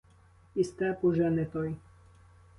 [0.55, 1.75] І степ уже не той.